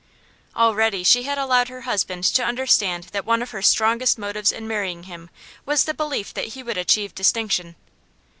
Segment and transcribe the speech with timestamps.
[0.55, 4.67] Already she had allowed her husband to understand that one of her strongest motives in
[4.67, 5.29] marrying him
[5.63, 7.75] was the belief that he would achieve distinction.